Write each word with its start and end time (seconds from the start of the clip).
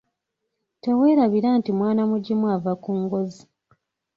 Teweelabira 0.81 1.49
nti 1.57 1.71
mwana 1.77 2.01
mugimu 2.11 2.45
ava 2.55 2.73
ku 2.83 2.91
ngozi. 3.01 3.43